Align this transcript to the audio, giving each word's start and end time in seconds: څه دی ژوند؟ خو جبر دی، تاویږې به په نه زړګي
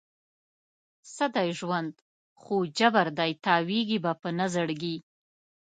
څه 1.15 1.25
دی 1.35 1.49
ژوند؟ 1.59 1.93
خو 2.41 2.55
جبر 2.77 3.07
دی، 3.19 3.31
تاویږې 3.45 3.97
به 4.03 4.11
په 4.21 4.29
نه 4.37 4.45
زړګي 4.53 4.95